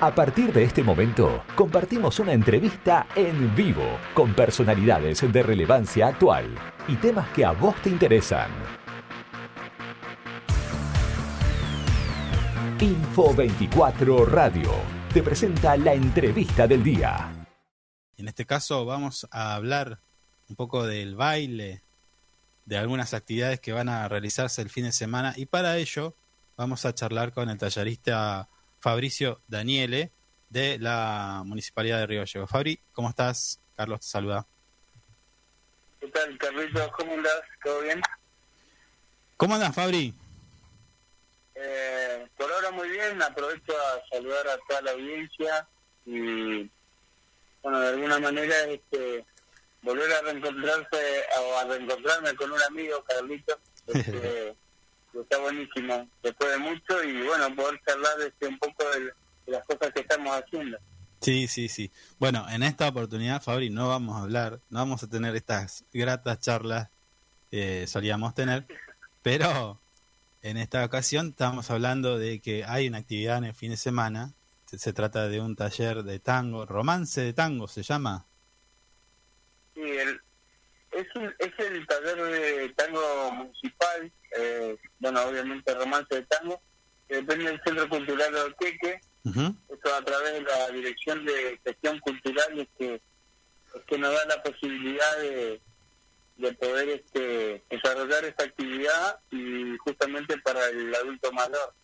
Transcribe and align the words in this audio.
A 0.00 0.14
partir 0.14 0.52
de 0.52 0.62
este 0.62 0.84
momento, 0.84 1.42
compartimos 1.56 2.20
una 2.20 2.32
entrevista 2.32 3.08
en 3.16 3.52
vivo 3.56 3.98
con 4.14 4.32
personalidades 4.32 5.20
de 5.32 5.42
relevancia 5.42 6.06
actual 6.06 6.54
y 6.86 6.94
temas 6.94 7.28
que 7.30 7.44
a 7.44 7.50
vos 7.50 7.74
te 7.82 7.90
interesan. 7.90 8.48
Info 12.78 13.34
24 13.34 14.24
Radio 14.26 14.70
te 15.12 15.20
presenta 15.20 15.76
la 15.76 15.94
entrevista 15.94 16.68
del 16.68 16.84
día. 16.84 17.46
En 18.16 18.28
este 18.28 18.46
caso 18.46 18.84
vamos 18.84 19.26
a 19.32 19.56
hablar 19.56 20.00
un 20.48 20.54
poco 20.54 20.86
del 20.86 21.16
baile, 21.16 21.82
de 22.66 22.78
algunas 22.78 23.14
actividades 23.14 23.58
que 23.58 23.72
van 23.72 23.88
a 23.88 24.06
realizarse 24.06 24.62
el 24.62 24.70
fin 24.70 24.84
de 24.84 24.92
semana 24.92 25.34
y 25.36 25.46
para 25.46 25.76
ello 25.76 26.14
vamos 26.56 26.84
a 26.84 26.94
charlar 26.94 27.32
con 27.32 27.50
el 27.50 27.58
tallerista 27.58 28.48
Fabricio 28.80 29.40
Daniele 29.46 30.10
de 30.50 30.78
la 30.78 31.42
Municipalidad 31.44 31.98
de 31.98 32.06
Río 32.06 32.20
Gallegos. 32.20 32.50
Fabri, 32.50 32.80
¿cómo 32.92 33.08
estás? 33.10 33.60
Carlos 33.76 34.00
te 34.00 34.06
saluda. 34.06 34.46
¿Qué 36.00 36.08
tal, 36.08 36.38
Carlitos? 36.38 36.88
¿Cómo 36.92 37.14
andas? 37.14 37.40
¿Todo 37.62 37.80
bien? 37.82 38.00
¿Cómo 39.36 39.54
andas, 39.54 39.74
Fabri? 39.74 40.14
Eh, 41.54 42.26
por 42.36 42.50
ahora 42.52 42.70
muy 42.70 42.88
bien, 42.88 43.20
aprovecho 43.20 43.72
a 43.72 44.16
saludar 44.16 44.46
a 44.48 44.58
toda 44.68 44.82
la 44.82 44.90
audiencia 44.92 45.68
y, 46.06 46.70
bueno, 47.62 47.80
de 47.80 47.88
alguna 47.88 48.18
manera 48.20 48.54
este, 48.64 49.24
volver 49.82 50.12
a 50.12 50.22
reencontrarse 50.22 51.24
o 51.40 51.58
a 51.58 51.64
reencontrarme 51.64 52.34
con 52.36 52.52
un 52.52 52.62
amigo, 52.62 53.04
Carlitos, 53.04 53.58
este, 53.88 54.56
está 55.14 55.38
buenísimo, 55.38 56.08
después 56.22 56.50
de 56.50 56.58
mucho 56.58 57.02
y 57.04 57.26
bueno, 57.26 57.54
poder 57.54 57.80
charlar 57.86 58.20
este, 58.26 58.46
un 58.46 58.58
poco 58.58 58.84
de, 58.90 59.12
las 59.52 59.64
cosas 59.64 59.92
que 59.92 60.00
estamos 60.00 60.36
haciendo. 60.36 60.78
Sí, 61.20 61.48
sí, 61.48 61.68
sí. 61.68 61.90
Bueno, 62.18 62.46
en 62.48 62.62
esta 62.62 62.88
oportunidad, 62.88 63.42
Fabri, 63.42 63.70
no 63.70 63.88
vamos 63.88 64.16
a 64.16 64.22
hablar, 64.22 64.60
no 64.68 64.78
vamos 64.78 65.02
a 65.02 65.08
tener 65.08 65.34
estas 65.34 65.84
gratas 65.92 66.40
charlas 66.40 66.90
que 67.50 67.86
solíamos 67.86 68.34
tener, 68.34 68.66
pero 69.22 69.80
en 70.42 70.56
esta 70.56 70.84
ocasión 70.84 71.28
estamos 71.28 71.70
hablando 71.70 72.18
de 72.18 72.40
que 72.40 72.64
hay 72.64 72.88
una 72.88 72.98
actividad 72.98 73.38
en 73.38 73.44
el 73.44 73.54
fin 73.54 73.70
de 73.70 73.76
semana, 73.76 74.34
se, 74.66 74.92
trata 74.92 75.28
de 75.28 75.40
un 75.40 75.56
taller 75.56 76.02
de 76.02 76.20
tango, 76.20 76.66
romance 76.66 77.22
de 77.22 77.32
tango 77.32 77.66
se 77.68 77.82
llama. 77.82 78.26
Sí, 79.74 79.80
el, 79.80 80.20
es, 80.98 81.32
es 81.38 81.52
el 81.58 81.86
taller 81.86 82.16
de 82.16 82.68
tango 82.70 83.30
municipal, 83.32 84.12
eh, 84.36 84.76
bueno, 84.98 85.22
obviamente 85.22 85.74
romance 85.74 86.14
de 86.14 86.22
tango, 86.22 86.60
que 87.08 87.16
depende 87.16 87.50
del 87.50 87.60
Centro 87.64 87.88
Cultural 87.88 88.32
de 88.32 88.40
Orqueque, 88.40 89.00
esto 89.24 89.94
a 89.94 90.04
través 90.04 90.32
de 90.32 90.40
la 90.42 90.70
Dirección 90.70 91.24
de 91.24 91.60
Gestión 91.62 91.98
Cultural, 92.00 92.58
es 92.58 92.68
que, 92.78 92.94
es 92.94 93.82
que 93.86 93.98
nos 93.98 94.12
da 94.12 94.24
la 94.26 94.42
posibilidad 94.42 95.18
de, 95.18 95.60
de 96.36 96.52
poder 96.54 96.88
este, 96.88 97.62
desarrollar 97.68 98.24
esta 98.24 98.44
actividad 98.44 99.20
y 99.30 99.76
justamente 99.78 100.38
para 100.38 100.66
el 100.68 100.94
adulto 100.94 101.30
mayor. 101.32 101.74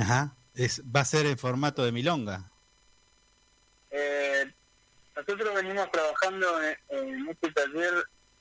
Ajá, 0.00 0.34
es, 0.54 0.82
va 0.84 1.00
a 1.00 1.04
ser 1.04 1.26
en 1.26 1.38
formato 1.38 1.84
de 1.84 1.92
milonga. 1.92 2.50
Eh, 3.90 4.52
nosotros 5.14 5.54
venimos 5.54 5.90
trabajando 5.92 6.62
en 6.88 7.28
este 7.28 7.52
taller 7.52 7.92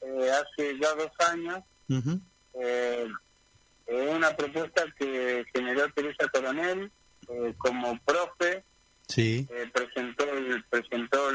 eh, 0.06 0.32
hace 0.32 0.78
ya 0.80 0.94
dos 0.96 1.12
años. 1.32 1.64
Eh, 2.56 3.08
una 3.88 4.36
propuesta 4.36 4.86
que 4.98 5.45
generó 5.54 5.92
Teresa 5.94 6.28
Coronel 6.32 6.92
eh, 7.30 7.54
como 7.58 8.00
profe. 8.06 8.64
Sí. 9.08 9.48
presentó 9.73 10.23
el, 10.34 10.64
presentó 10.70 11.30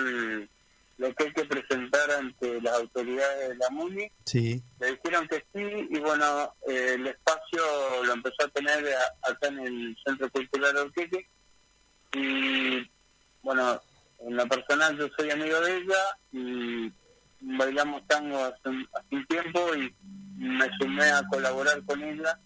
lo 0.97 1.15
que 1.15 1.25
hay 1.25 1.33
que 1.33 1.45
presentar 1.45 2.11
ante 2.13 2.61
las 2.63 2.75
autoridades 2.75 3.51
de 3.51 3.57
la 3.57 3.71
MUNI. 3.71 4.11
Sí. 4.25 4.63
Le 4.81 4.93
dijeron 4.93 5.29
que 5.29 5.45
sí 5.53 5.89
y 5.91 5.99
bueno, 5.99 6.55
el 6.67 7.07
espacio 7.07 7.63
lo 8.05 8.13
empezó 8.13 8.45
a 8.45 8.49
tener 8.49 8.85
acá 9.23 9.49
en 9.49 9.59
el 9.61 9.97
Centro 10.05 10.31
Cultural 10.31 10.77
Orqueque. 10.79 11.29
Y 12.15 12.91
bueno, 13.43 13.81
en 14.21 14.37
lo 14.37 14.47
personal 14.49 14.97
yo 14.97 15.09
soy 15.17 15.31
amigo 15.31 15.61
de 15.61 15.77
ella 15.77 16.19
y 16.33 16.93
bailamos 17.41 18.07
tango 18.07 18.45
hace 18.45 18.69
un, 18.69 19.27
tiempo 19.27 19.75
y 19.75 19.95
me 20.37 20.69
sumé 20.79 21.05
a 21.05 21.23
colaborar 21.29 21.83
con 21.85 22.03
ella 22.03 22.39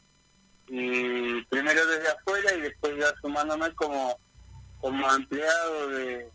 y 0.69 1.43
primero 1.45 1.87
desde 1.87 2.09
afuera 2.09 2.55
y 2.55 2.61
después 2.61 2.95
ya 2.99 3.13
sumándome 3.21 3.73
como 3.75 4.17
como 4.81 5.11
empleado 5.13 5.89
de, 5.91 6.31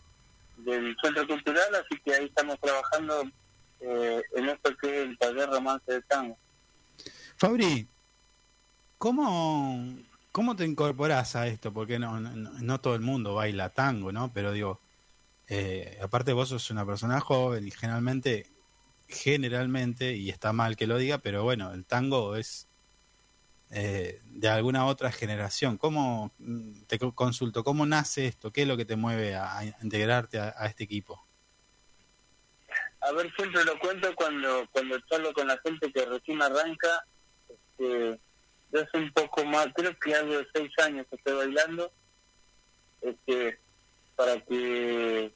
del 0.57 0.96
centro 1.01 1.28
cultural 1.28 1.75
así 1.75 2.00
que 2.03 2.13
ahí 2.13 2.25
estamos 2.25 2.59
trabajando 2.59 3.23
eh, 3.79 4.22
en 4.35 4.50
esto 4.50 4.75
que 4.78 4.88
es 4.88 5.07
el 5.09 5.17
taller 5.17 5.50
romance 5.50 5.91
de 5.91 6.01
tango 6.03 6.38
Fabri 7.38 7.88
¿cómo, 8.97 9.97
cómo 10.31 10.56
te 10.56 10.66
incorporas 10.66 11.35
a 11.35 11.47
esto? 11.47 11.73
porque 11.73 12.00
no, 12.00 12.19
no, 12.19 12.51
no 12.51 12.81
todo 12.81 12.96
el 12.96 13.01
mundo 13.01 13.35
baila 13.35 13.69
tango 13.69 14.12
¿no? 14.12 14.31
pero 14.34 14.51
digo 14.51 14.79
eh, 15.50 15.97
aparte 16.02 16.34
vos 16.34 16.50
sos 16.50 16.69
una 16.72 16.85
persona 16.85 17.19
joven 17.19 17.68
y 17.68 17.72
generalmente, 17.72 18.47
generalmente, 19.08 20.13
y 20.13 20.30
está 20.30 20.52
mal 20.52 20.75
que 20.75 20.88
lo 20.88 20.97
diga, 20.97 21.19
pero 21.19 21.44
bueno, 21.44 21.74
el 21.74 21.85
tango 21.85 22.35
es 22.35 22.68
eh, 23.69 24.22
de 24.25 24.50
alguna 24.50 24.85
otra 24.85 25.12
generación. 25.12 25.78
¿Cómo, 25.78 26.31
mm, 26.40 26.84
te 26.88 27.00
consulto, 27.00 27.63
cómo 27.63 27.85
nace 27.85 28.25
esto? 28.28 28.52
¿Qué 28.52 28.63
es 28.63 28.68
lo 28.68 28.78
que 28.78 28.85
te 28.85 28.96
mueve 28.96 29.35
a, 29.35 29.63
integrarte 29.81 30.40
a, 30.40 30.66
este 30.66 30.84
equipo? 30.85 31.22
A 33.02 33.12
ver, 33.12 33.31
siempre 33.35 33.64
lo 33.64 33.78
cuento 33.79 34.14
cuando 34.16 34.68
cuando 34.72 35.00
charlo 35.09 35.31
con 35.34 35.47
la 35.47 35.58
gente 35.64 35.91
que 35.91 36.06
recién 36.06 36.41
arranca. 36.41 37.06
Este, 37.47 38.19
yo 38.72 38.81
hace 38.81 38.97
un 38.97 39.12
poco 39.14 39.46
más, 39.46 39.68
creo 39.74 39.97
que 39.97 40.14
algo 40.14 40.38
de 40.38 40.47
seis 40.53 40.72
años 40.84 41.06
que 41.09 41.16
estoy 41.16 41.34
bailando. 41.35 41.91
Este, 43.02 43.59
para 44.17 44.41
que 44.41 45.31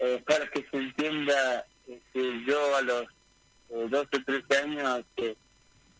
eh, 0.00 0.24
para 0.26 0.50
que 0.50 0.66
se 0.68 0.76
entienda 0.76 1.66
que 1.86 1.94
este, 1.94 2.44
yo 2.46 2.76
a 2.76 2.80
los 2.80 3.02
eh, 3.68 3.86
12 3.88 4.08
13 4.24 4.56
años 4.56 5.04
que 5.14 5.36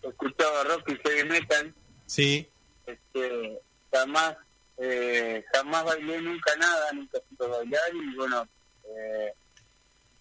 escuchaba 0.03 0.65
rock 0.65 0.91
y 0.91 0.97
heavy 1.06 1.28
metal 1.28 1.75
sí. 2.06 2.49
este 2.87 3.61
jamás 3.93 4.37
eh, 4.78 5.44
jamás 5.53 5.84
bailé 5.84 6.22
nunca 6.22 6.56
nada 6.56 6.93
nunca 6.93 7.19
supe 7.28 7.47
bailar 7.47 7.94
y 7.94 8.17
bueno 8.17 8.49
eh, 8.84 9.32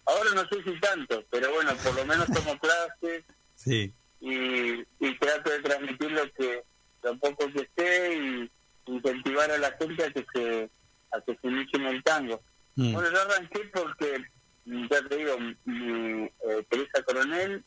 ahora 0.06 0.30
no 0.36 0.42
sé 0.50 0.62
si 0.64 0.78
tanto 0.82 1.24
pero 1.30 1.50
bueno 1.54 1.72
por 1.78 1.96
lo 1.96 2.06
menos 2.06 2.28
tomo 2.28 2.60
clases 2.60 3.24
sí. 3.56 3.94
y, 4.20 4.82
y 5.00 5.20
trato 5.20 5.50
de 5.50 5.60
transmitir 5.62 6.12
lo 6.12 6.30
que 6.34 6.64
lo 7.04 7.18
poco 7.18 7.48
que 7.54 7.70
sé 7.78 8.14
y 8.14 8.52
incentivar 8.92 9.50
a 9.50 9.58
la 9.58 9.72
gente 9.78 10.04
a 10.04 10.12
que 10.12 10.26
se 10.34 10.70
a 11.12 11.22
que 11.22 11.38
se 11.42 11.48
inicie 11.48 11.80
en 11.80 11.88
el 11.88 12.04
tango. 12.04 12.42
Mm. 12.76 12.94
Bueno, 12.94 13.12
yo 13.12 13.22
arranqué 13.22 13.60
porque, 13.74 14.24
ya 14.66 15.02
te 15.08 15.18
digo, 15.18 15.38
mi, 15.66 16.24
eh, 16.24 16.66
Teresa 16.70 17.04
Coronel, 17.04 17.64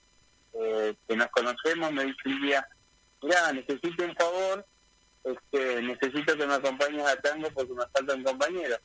eh, 0.54 0.94
que 1.08 1.16
nos 1.16 1.28
conocemos, 1.28 1.92
me 1.92 2.04
dice 2.04 2.20
un 2.26 2.42
día, 2.42 2.68
mira, 3.22 3.52
necesito 3.52 4.04
un 4.04 4.14
favor, 4.14 4.66
este, 5.24 5.82
necesito 5.82 6.36
que 6.36 6.46
me 6.46 6.54
acompañes 6.54 7.06
a 7.06 7.16
tango 7.16 7.48
porque 7.50 7.72
me 7.72 7.86
falta 7.92 8.14
un 8.14 8.24
compañero. 8.24 8.76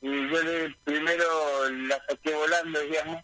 Y 0.00 0.08
yo 0.30 0.42
le, 0.42 0.76
primero 0.84 1.70
la 1.70 2.02
saqué 2.08 2.34
volando, 2.34 2.80
digamos, 2.80 3.22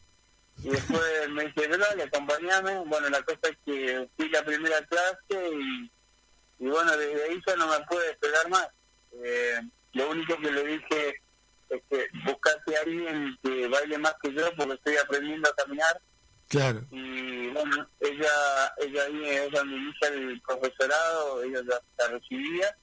y 0.62 0.70
después 0.70 1.00
me 1.30 1.46
dice, 1.46 1.68
dale, 1.68 2.02
acompañame. 2.04 2.78
Bueno, 2.86 3.08
la 3.08 3.22
cosa 3.22 3.48
es 3.50 3.58
que 3.64 4.08
fui 4.16 4.28
la 4.30 4.44
primera 4.44 4.80
clase 4.86 5.50
y, 5.52 5.90
y 6.58 6.68
bueno, 6.68 6.96
desde 6.96 7.24
ahí 7.24 7.40
ya 7.46 7.56
no 7.56 7.66
me 7.68 7.84
puede 7.86 8.10
esperar 8.10 8.48
más. 8.48 8.68
Eh, 9.24 9.60
lo 9.92 10.10
único 10.10 10.36
que 10.38 10.50
le 10.50 10.64
dije 10.64 11.14
es 11.70 11.82
que 11.90 12.06
buscase 12.24 12.76
a 12.76 12.80
alguien 12.82 13.38
que 13.42 13.68
baile 13.68 13.98
más 13.98 14.14
que 14.22 14.32
yo 14.32 14.44
porque 14.56 14.74
estoy 14.74 14.96
aprendiendo 14.96 15.48
a 15.48 15.54
caminar. 15.54 16.00
Claro. 16.48 16.82
Y 16.90 17.48
bueno, 17.48 17.86
ella, 18.00 18.74
ella 18.78 19.02
ahí 19.04 19.24
es 19.24 19.62
inicia 19.64 20.08
el 20.08 20.40
profesorado, 20.40 21.42
ella 21.42 21.60
ya 21.68 21.80
la 21.98 22.12
recibía. 22.12 22.76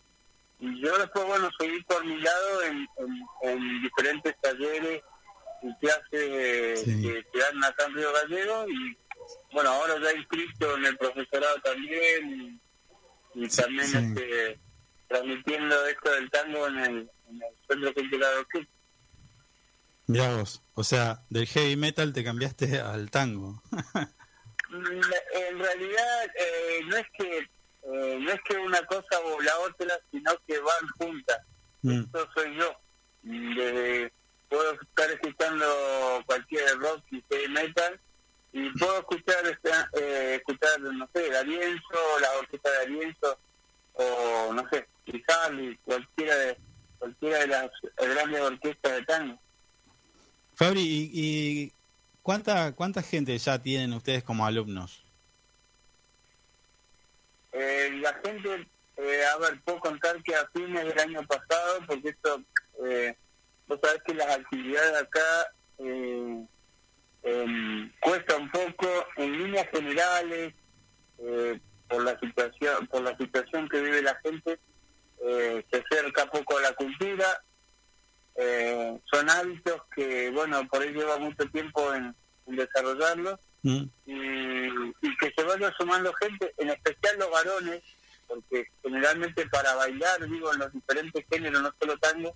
Y 0.59 0.81
yo 0.81 0.97
después, 0.97 1.25
bueno, 1.25 1.49
seguí 1.59 1.81
por 1.83 2.05
mi 2.05 2.17
lado 2.21 2.63
en, 2.63 2.87
en, 3.41 3.81
diferentes 3.81 4.35
talleres 4.41 5.01
y 5.63 5.75
clases 5.75 6.03
que 6.11 7.23
se 7.31 7.39
dan 7.39 7.63
acá 7.63 7.85
en 7.85 7.95
Río 7.95 8.13
Gallego. 8.13 8.65
Y 8.69 8.97
bueno, 9.51 9.71
ahora 9.71 9.95
ya 9.99 10.13
inscrito 10.13 10.77
en 10.77 10.85
el 10.85 10.97
profesorado 10.97 11.59
también. 11.61 12.61
Y, 13.33 13.49
también 13.49 13.83
este 13.83 14.59
transmitiendo 15.07 15.85
esto 15.87 16.11
del 16.11 16.29
tango 16.29 16.67
en 16.67 16.77
el, 16.79 17.11
en 17.29 17.43
el 17.43 17.55
Centro 17.67 17.93
Cultural 17.93 18.31
de 18.51 18.67
Mirá 20.07 20.35
vos, 20.35 20.61
o 20.75 20.83
sea, 20.83 21.23
del 21.29 21.47
heavy 21.47 21.75
metal 21.75 22.13
te 22.13 22.23
cambiaste 22.23 22.79
al 22.79 23.09
tango. 23.09 23.61
en 24.71 25.59
realidad 25.59 26.25
eh, 26.37 26.79
no 26.87 26.97
es 26.97 27.05
que 27.17 27.49
eh, 27.87 28.17
no 28.19 28.31
es 28.31 28.41
que 28.41 28.57
una 28.57 28.81
cosa 28.85 29.19
o 29.23 29.41
la 29.41 29.59
otra, 29.59 29.99
sino 30.11 30.31
que 30.47 30.59
van 30.59 30.87
juntas. 30.97 31.39
Mm. 31.81 32.01
Eso 32.01 32.27
soy 32.33 32.55
yo. 32.57 32.75
desde 33.23 34.11
puedo 34.49 34.73
estar 34.73 35.11
escuchando 35.11 35.65
cualquier 36.25 36.77
rock 36.77 37.03
y 37.11 37.23
heavy 37.29 37.47
metal 37.49 37.99
y 38.53 38.69
puedo 38.77 38.99
escuchar 38.99 39.59
eh, 39.93 40.35
escuchar 40.35 40.79
no 40.79 41.09
sé 41.13 41.29
Darienzo 41.29 42.19
la 42.21 42.31
orquesta 42.39 42.69
de 42.69 42.77
Darienzo 42.77 43.39
o 43.93 44.53
no 44.53 44.69
sé 44.69 44.87
Harley 45.27 45.77
cualquiera 45.83 46.35
de 46.35 46.57
cualquiera 46.99 47.39
de 47.39 47.47
las 47.47 47.71
grandes 47.97 48.41
orquestas 48.41 48.91
de 48.93 49.03
tango. 49.05 49.39
Fabri 50.55 50.81
y, 50.81 51.11
y 51.13 51.71
cuánta 52.21 52.71
cuánta 52.73 53.01
gente 53.03 53.37
ya 53.37 53.59
tienen 53.59 53.93
ustedes 53.93 54.23
como 54.23 54.45
alumnos 54.45 55.03
eh, 57.51 57.89
la 58.01 58.13
gente 58.23 58.67
eh, 58.97 59.21
a 59.33 59.37
ver 59.37 59.61
puedo 59.61 59.79
contar 59.79 60.21
que 60.23 60.35
a 60.35 60.47
fines 60.53 60.85
del 60.85 60.99
año 60.99 61.27
pasado 61.27 61.85
porque 61.85 62.09
esto 62.09 62.41
eh, 62.83 63.15
vos 63.67 63.79
sabés 63.81 64.01
que 64.07 64.13
las 64.13 64.37
actividades 64.37 65.03
acá 65.03 65.51
eh, 65.77 66.45
eh, 67.23 67.91
cuesta 67.99 68.37
un 68.37 68.49
poco 68.49 68.87
en 69.17 69.37
líneas 69.37 69.67
generales 69.71 70.53
eh, 71.19 71.59
por 71.87 72.03
la 72.03 72.19
situación 72.19 72.87
por 72.87 73.03
la 73.03 73.15
situación 73.17 73.69
que 73.69 73.81
vive 73.81 74.01
la 74.01 74.15
gente 74.23 74.57
eh, 75.27 75.65
se 75.69 75.77
acerca 75.77 76.25
poco 76.27 76.57
a 76.57 76.61
la 76.61 76.73
cultura 76.73 77.25
eh, 78.35 78.99
son 79.11 79.29
hábitos 79.29 79.81
que 79.95 80.29
bueno 80.31 80.67
por 80.67 80.81
ahí 80.81 80.91
lleva 80.91 81.17
mucho 81.17 81.45
tiempo 81.51 81.93
en, 81.93 82.15
desarrollarlos 82.47 83.39
mm. 83.63 83.83
y, 84.05 84.67
y, 85.01 85.17
que 85.19 85.33
se 85.35 85.43
vaya 85.43 85.73
sumando 85.77 86.13
gente 86.13 86.53
en 86.57 86.69
especial 86.69 87.17
los 87.17 87.31
varones 87.31 87.81
porque 88.27 88.67
generalmente 88.83 89.47
para 89.47 89.73
bailar 89.75 90.29
digo 90.29 90.53
en 90.53 90.59
los 90.59 90.71
diferentes 90.71 91.25
géneros 91.29 91.61
no 91.61 91.73
solo 91.79 91.97
tango 91.97 92.35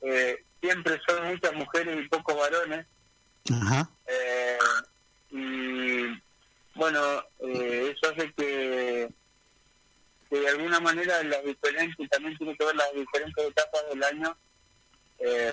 eh, 0.00 0.44
siempre 0.60 1.00
son 1.06 1.26
muchas 1.28 1.54
mujeres 1.54 1.98
y 1.98 2.08
pocos 2.08 2.36
varones. 2.36 2.86
Eh, 4.06 4.58
y 5.30 6.22
bueno, 6.74 7.00
eh, 7.40 7.94
eso 7.94 8.12
hace 8.12 8.32
que, 8.34 9.08
alguna 10.58 10.80
manera 10.80 11.22
las 11.22 11.44
diferentes, 11.44 12.08
también 12.10 12.36
tiene 12.36 12.56
que 12.56 12.64
ver 12.64 12.76
las 12.76 12.92
diferentes 12.94 13.44
etapas 13.46 13.82
del 13.90 14.02
año, 14.04 14.36
eh, 15.18 15.52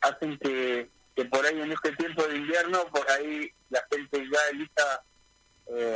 hacen 0.00 0.38
que, 0.38 0.90
que 1.16 1.24
por 1.24 1.44
ahí 1.44 1.60
en 1.60 1.72
este 1.72 1.92
tiempo 1.92 2.22
de 2.24 2.36
invierno, 2.36 2.86
por 2.88 3.10
ahí 3.10 3.50
la 3.70 3.84
gente 3.90 4.26
ya 4.30 4.40
elija 4.52 5.02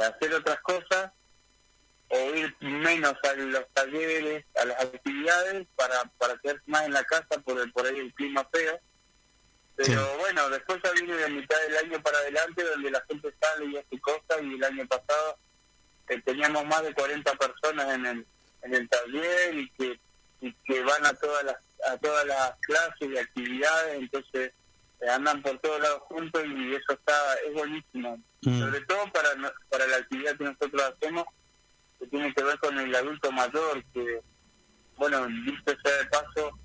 hacer 0.07 0.35
otras 0.35 0.61
cosas 0.61 1.13
o 2.13 2.35
ir 2.35 2.55
menos 2.61 3.15
a 3.23 3.35
los 3.35 3.67
talleres, 3.73 4.45
a 4.61 4.67
las 4.67 4.81
actividades 4.83 5.67
para, 5.77 6.05
para 6.19 6.37
quedarse 6.39 6.63
más 6.67 6.85
en 6.85 6.93
la 6.93 7.05
casa 7.05 7.41
por, 7.43 7.59
el, 7.59 7.73
por 7.73 7.87
ahí 7.87 7.99
el 7.99 8.13
clima 8.13 8.47
feo. 8.53 8.79
Pero 9.77 10.19
bueno, 10.19 10.51
después 10.51 10.79
ya 10.85 10.93
viene 10.93 11.15
de 11.15 11.31
mitad 11.31 11.57
del 11.63 11.77
año 11.79 12.03
para 12.03 12.19
adelante 12.19 12.63
donde 12.63 12.91
la 12.91 13.03
gente 13.09 13.35
sale 13.41 13.67
y 13.67 13.77
hace 13.79 14.01
cosas 14.01 14.43
y 14.43 14.55
el 14.55 14.65
año 14.65 14.87
pasado 14.87 15.39
eh, 16.13 16.23
teníamos 16.25 16.65
más 16.67 16.83
de 16.83 16.95
40 16.95 17.33
personas 17.35 17.95
en 17.95 18.07
el, 18.07 18.27
en 18.63 18.75
el 18.75 18.89
taller 18.89 19.59
y 19.59 19.71
que, 19.71 20.01
y 20.41 20.53
que 20.65 20.83
van 20.83 21.07
a 21.07 21.15
todas 21.15 21.45
las 21.45 21.57
a 21.85 21.97
todas 21.99 22.27
las 22.27 22.53
clases 22.61 23.09
y 23.11 23.19
actividades, 23.19 24.01
entonces 24.01 24.53
eh, 25.01 25.09
andan 25.09 25.43
por 25.43 25.59
todos 25.59 25.81
lados 25.81 26.03
juntos 26.03 26.43
y 26.47 26.75
eso 26.75 26.93
está 26.93 27.15
es 27.47 27.53
buenísimo. 27.55 28.19
Mm. 28.43 28.61
Sobre 28.61 28.81
todo 28.83 29.13
para, 29.13 29.55
para 29.69 29.87
la 29.87 29.97
actividad 29.97 30.37
que 30.37 30.45
nosotros 30.45 30.83
hacemos, 30.83 31.25
que 31.99 32.07
tiene 32.07 32.33
que 32.35 32.43
ver 32.43 32.59
con 32.59 32.79
el 32.79 32.95
adulto 32.95 33.33
mayor, 33.33 33.83
que, 33.93 34.21
bueno, 34.97 35.27
visto 35.27 35.75
sea 35.83 35.97
de 35.99 36.07
paso, 36.07 36.59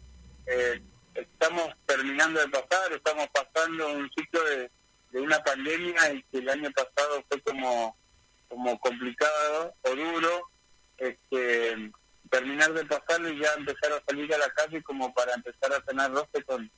eh, 0.46 0.82
estamos 1.16 1.74
terminando 1.86 2.40
de 2.40 2.50
pasar, 2.50 2.94
estamos 2.94 3.28
pasando 3.34 3.90
un 3.90 4.10
ciclo 4.16 4.44
de, 4.44 4.72
de 5.12 5.22
una 5.22 5.40
pandemia 5.44 6.14
y 6.14 6.24
que 6.24 6.38
el 6.40 6.50
año 6.50 6.70
pasado 6.72 7.24
fue 7.30 7.42
como, 7.42 7.98
como 8.48 8.80
complicado 8.80 9.74
o 9.82 9.96
duro, 9.96 10.50
este, 10.98 11.92
terminar 12.30 12.74
de 12.74 12.86
pasarlo 12.86 13.30
y 13.30 13.40
ya 13.40 13.54
empezar 13.54 13.94
a 13.94 14.04
salir 14.08 14.34
a 14.34 14.38
la 14.38 14.50
calle 14.50 14.82
como 14.84 15.14
para 15.14 15.34
empezar 15.34 15.74
a 15.74 15.82
tener 15.82 16.12
roce 16.12 16.44
con, 16.46 16.72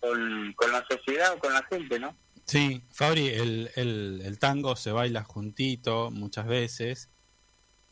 con, 0.00 0.52
con 0.54 0.72
la 0.72 0.84
sociedad 0.88 1.32
o 1.34 1.38
con 1.38 1.52
la 1.52 1.62
gente, 1.64 1.98
¿no? 1.98 2.16
Sí, 2.44 2.82
Fabri, 2.90 3.28
el, 3.28 3.70
el, 3.76 4.22
el 4.24 4.38
tango 4.38 4.74
se 4.76 4.90
baila 4.90 5.22
juntito 5.22 6.10
muchas 6.10 6.46
veces 6.46 7.08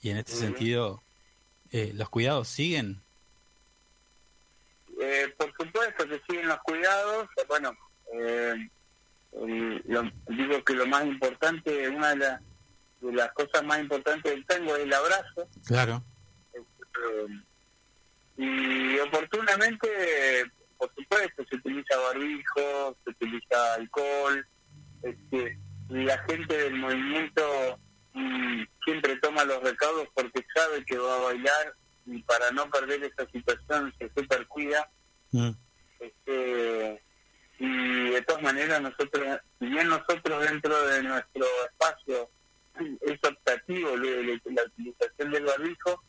y 0.02 0.10
en 0.10 0.16
este 0.16 0.32
sentido, 0.32 1.02
eh, 1.70 1.92
¿los 1.94 2.08
cuidados 2.08 2.48
siguen? 2.48 3.02
Eh, 5.00 5.32
por 5.36 5.52
supuesto 5.56 6.08
que 6.08 6.20
siguen 6.28 6.48
los 6.48 6.58
cuidados. 6.60 7.28
Bueno, 7.48 7.76
eh, 8.12 8.68
digo 10.28 10.64
que 10.64 10.74
lo 10.74 10.86
más 10.86 11.04
importante, 11.04 11.88
una 11.88 12.14
de, 12.14 12.38
de, 13.00 13.12
las 13.12 13.32
cosas 13.32 13.64
más 13.64 13.80
importantes 13.80 14.32
del 14.32 14.46
tango 14.46 14.76
es 14.76 14.82
el 14.84 14.92
abrazo. 14.92 15.48
Claro. 15.66 16.04
y 18.36 18.98
oportunamente, 18.98 19.88
por 20.78 20.92
supuesto, 20.94 21.44
se 21.48 21.56
utiliza 21.56 21.96
barbijo, 21.98 22.96
se 23.04 23.10
utiliza 23.10 23.74
alcohol. 23.74 24.46
Este, 25.02 25.58
la 25.88 26.18
gente 26.24 26.56
del 26.56 26.74
movimiento 26.74 27.78
y 28.14 28.66
siempre 28.84 29.16
toma 29.16 29.44
los 29.44 29.62
recaudos 29.62 30.08
porque 30.14 30.44
sabe 30.54 30.84
que 30.84 30.98
va 30.98 31.16
a 31.16 31.22
bailar 31.22 31.74
y 32.06 32.22
para 32.22 32.50
no 32.50 32.68
perder 32.70 33.04
esa 33.04 33.28
situación 33.30 33.92
se 33.98 34.10
super 34.14 34.46
cuida. 34.46 34.90
Mm. 35.32 35.50
Este, 36.00 37.02
y 37.58 38.10
de 38.10 38.22
todas 38.22 38.42
maneras 38.42 38.80
nosotros, 38.80 39.38
bien 39.58 39.88
nosotros 39.88 40.42
dentro 40.42 40.86
de 40.86 41.02
nuestro 41.02 41.46
espacio 41.70 42.22
es 42.22 42.29
optativo 43.70 43.96
la 43.96 44.62
utilización 44.64 45.30
del 45.30 45.44
barbijo, 45.44 46.02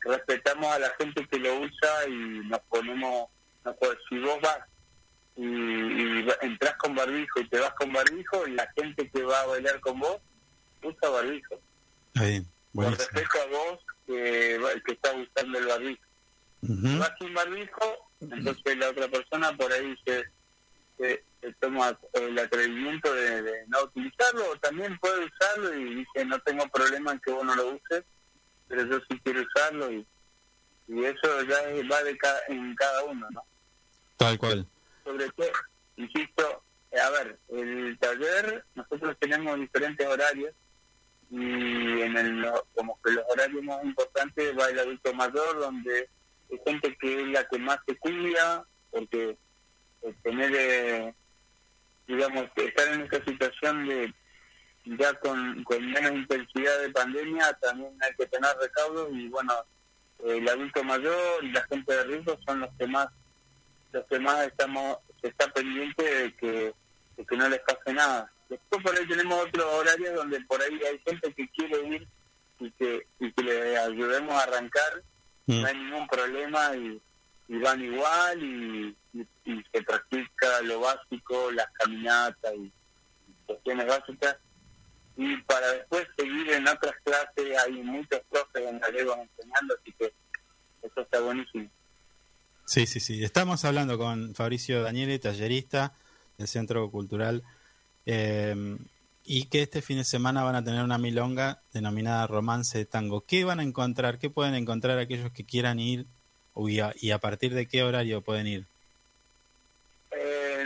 respetamos 0.00 0.66
a 0.66 0.78
la 0.78 0.90
gente 0.98 1.26
que 1.26 1.38
lo 1.38 1.60
usa 1.60 2.08
y 2.08 2.40
nos 2.48 2.60
ponemos, 2.68 3.28
si 4.08 4.18
vos 4.18 4.40
vas 4.40 4.58
y, 5.36 5.44
y 5.44 6.26
entras 6.42 6.74
con 6.76 6.94
barbijo 6.94 7.40
y 7.40 7.48
te 7.48 7.58
vas 7.58 7.72
con 7.74 7.92
barbijo, 7.92 8.46
la 8.48 8.68
gente 8.76 9.08
que 9.08 9.22
va 9.22 9.40
a 9.40 9.46
bailar 9.46 9.80
con 9.80 9.98
vos 10.00 10.18
usa 10.82 11.10
barbijo. 11.10 11.60
Con 12.74 12.96
respecto 12.96 13.38
a 13.40 13.46
vos 13.46 13.78
que, 14.06 14.60
que 14.86 14.92
está 14.92 15.12
usando 15.12 15.58
el 15.58 15.66
barbijo. 15.66 16.02
Uh 16.62 16.98
Vas 16.98 17.12
sin 17.18 17.34
barbijo, 17.34 18.10
entonces 18.20 18.76
la 18.76 18.90
otra 18.90 19.08
persona 19.08 19.56
por 19.56 19.72
ahí 19.72 19.96
se, 21.02 21.24
se, 21.40 21.52
toma 21.54 21.98
el 22.14 22.38
atrevimiento 22.38 23.12
de, 23.12 23.64
no 23.66 23.82
utilizarlo, 23.84 24.50
o 24.50 24.56
también 24.58 24.96
puede 24.98 25.26
usarlo 25.26 25.74
y 25.74 25.94
dice 25.96 26.24
no 26.24 26.38
tengo 26.40 26.66
problema 26.68 27.12
en 27.12 27.20
que 27.20 27.32
vos 27.32 27.44
no 27.44 27.54
lo 27.54 27.68
uses, 27.70 28.04
pero 28.68 28.86
yo 28.86 28.98
sí 29.08 29.20
quiero 29.24 29.42
usarlo 29.42 29.90
y, 29.90 30.06
y 30.88 31.04
eso 31.04 31.42
ya 31.42 31.56
va 31.90 32.02
de 32.04 32.18
en 32.48 32.74
cada 32.76 33.04
uno, 33.04 33.28
¿no? 33.30 33.42
Tal 34.16 34.38
cual. 34.38 34.66
Sobre 35.04 35.28
todo, 35.30 35.50
insisto, 35.96 36.62
a 37.02 37.10
ver, 37.10 37.38
el 37.48 37.98
taller, 37.98 38.64
nosotros 38.74 39.16
tenemos 39.18 39.58
diferentes 39.58 40.06
horarios, 40.06 40.54
y 41.30 42.02
en 42.02 42.16
el 42.16 42.46
como 42.74 43.00
que 43.02 43.10
los 43.12 43.24
horarios 43.30 43.62
más 43.64 43.82
importantes 43.82 44.56
va 44.56 44.68
el 44.68 44.78
adulto 44.78 45.14
mayor 45.14 45.58
donde 45.58 46.10
hay 46.50 46.60
gente 46.66 46.94
que 47.00 47.22
es 47.22 47.28
la 47.28 47.48
que 47.48 47.58
más 47.58 47.78
se 47.86 47.96
cuida 47.96 48.66
porque 48.90 49.38
tener 50.22 50.52
eh, 50.54 51.14
digamos 52.06 52.46
estar 52.56 52.88
en 52.88 53.02
esta 53.02 53.24
situación 53.24 53.86
de 53.86 54.14
ya 54.84 55.14
con, 55.14 55.62
con 55.64 55.90
menos 55.92 56.12
intensidad 56.12 56.80
de 56.80 56.90
pandemia 56.90 57.52
también 57.60 57.96
hay 58.02 58.10
que 58.16 58.26
tener 58.26 58.50
recaudos 58.60 59.08
y 59.12 59.28
bueno 59.28 59.52
el 60.24 60.48
adulto 60.48 60.82
mayor 60.84 61.44
y 61.44 61.52
la 61.52 61.62
gente 61.64 61.92
de 61.92 62.04
riesgo 62.04 62.38
son 62.46 62.60
los 62.60 62.70
que 62.78 62.86
más 62.86 63.06
los 63.92 64.04
que 64.06 64.18
más 64.18 64.46
estamos 64.46 64.98
se 65.20 65.28
está 65.28 65.46
pendiente 65.52 66.02
de 66.02 66.36
que 66.36 66.74
de 67.16 67.26
que 67.26 67.36
no 67.36 67.48
les 67.48 67.60
pase 67.60 67.92
nada 67.92 68.32
Después 68.52 68.82
por 68.82 68.94
ahí 68.94 69.08
tenemos 69.08 69.46
otros 69.46 69.64
horarios 69.64 70.14
donde 70.14 70.38
por 70.42 70.60
ahí 70.60 70.78
hay 70.86 70.98
gente 71.06 71.32
que 71.32 71.48
quiere 71.48 71.86
ir 71.86 72.06
y 72.60 72.70
que, 72.72 73.06
y 73.18 73.32
que 73.32 73.42
le 73.42 73.78
ayudemos 73.78 74.34
a 74.34 74.42
arrancar, 74.42 75.02
mm. 75.46 75.62
no 75.62 75.66
hay 75.66 75.74
ningún 75.74 76.06
problema 76.06 76.76
y, 76.76 77.00
van 77.48 77.82
igual 77.82 78.42
y, 78.42 78.96
se 79.72 79.82
practica 79.82 80.62
lo 80.62 80.80
básico, 80.80 81.50
las 81.52 81.66
caminatas 81.72 82.52
y, 82.54 82.72
cuestiones 83.46 83.86
básicas. 83.86 84.36
Y 85.16 85.36
para 85.42 85.68
después 85.72 86.06
seguir 86.16 86.52
en 86.52 86.66
otras 86.66 86.94
clases, 87.04 87.58
hay 87.66 87.82
muchos 87.82 88.20
profes 88.30 88.66
en 88.66 88.78
gallegos 88.78 89.18
enseñando, 89.18 89.74
así 89.78 89.92
que 89.98 90.14
eso 90.82 91.00
está 91.00 91.20
buenísimo. 91.20 91.70
Sí, 92.64 92.86
sí, 92.86 93.00
sí. 93.00 93.22
Estamos 93.22 93.64
hablando 93.64 93.98
con 93.98 94.34
Fabricio 94.34 94.82
Daniele, 94.82 95.18
tallerista 95.18 95.94
del 96.38 96.48
Centro 96.48 96.90
Cultural 96.90 97.42
eh, 98.06 98.78
y 99.24 99.44
que 99.46 99.62
este 99.62 99.82
fin 99.82 99.98
de 99.98 100.04
semana 100.04 100.42
van 100.42 100.56
a 100.56 100.64
tener 100.64 100.82
una 100.82 100.98
milonga 100.98 101.62
denominada 101.72 102.26
Romance 102.26 102.78
de 102.78 102.86
Tango. 102.86 103.24
¿Qué 103.26 103.44
van 103.44 103.60
a 103.60 103.62
encontrar? 103.62 104.18
¿Qué 104.18 104.30
pueden 104.30 104.54
encontrar 104.54 104.98
aquellos 104.98 105.30
que 105.32 105.44
quieran 105.44 105.78
ir 105.78 106.06
y 106.56 106.80
a, 106.80 106.92
y 107.00 107.10
a 107.10 107.18
partir 107.18 107.54
de 107.54 107.66
qué 107.66 107.82
horario 107.82 108.20
pueden 108.20 108.46
ir? 108.46 108.66